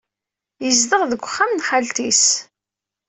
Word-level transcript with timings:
Yezdeɣ 0.65 1.01
deg 1.11 1.21
uxxam 1.23 1.51
n 1.53 1.59
xalti-s. 1.67 2.25